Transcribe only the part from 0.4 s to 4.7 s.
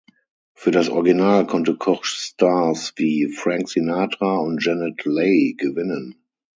Für das Original konnte Koch Stars wie Frank Sinatra und